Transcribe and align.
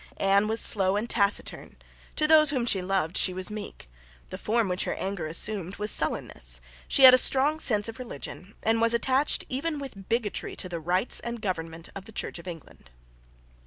Anne 0.17 0.47
was 0.47 0.59
slow 0.59 0.95
and 0.97 1.11
taciturn. 1.11 1.75
To 2.15 2.25
those 2.25 2.49
whom 2.49 2.65
she 2.65 2.81
loved 2.81 3.17
she 3.19 3.35
was 3.35 3.51
meek. 3.51 3.87
The 4.31 4.37
form 4.39 4.67
which 4.67 4.85
her 4.85 4.95
anger 4.95 5.27
assumed 5.27 5.75
was 5.75 5.91
sullenness. 5.91 6.59
She 6.87 7.03
had 7.03 7.13
a 7.13 7.19
strong 7.19 7.59
sense 7.59 7.87
of 7.87 7.99
religion, 7.99 8.55
and 8.63 8.81
was 8.81 8.95
attached 8.95 9.45
even 9.47 9.77
with 9.77 10.09
bigotry 10.09 10.55
to 10.55 10.67
the 10.67 10.79
rites 10.79 11.19
and 11.19 11.39
government 11.39 11.89
of 11.95 12.05
the 12.05 12.11
Church 12.13 12.39
of 12.39 12.47
England. 12.47 12.89